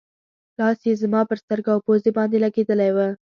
لاس 0.59 0.79
یې 0.87 0.93
زما 1.01 1.21
پر 1.29 1.37
سترګو 1.43 1.69
او 1.73 1.79
پوزې 1.85 2.11
باندې 2.17 2.37
لګېدلی 2.45 2.89
و. 2.93 2.97